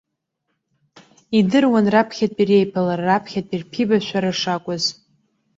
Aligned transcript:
Идыруан, 1.37 1.85
раԥхьатәи 1.93 2.47
реиԥылара, 2.49 3.05
раԥхьатәи 3.07 3.59
рԥибашәара 3.61 4.31
шакәыз. 4.39 4.83